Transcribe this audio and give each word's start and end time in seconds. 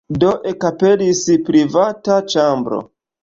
Do, 0.21 0.29
ekaperis 0.51 1.21
privata 1.49 2.17
ĉambro. 2.35 2.81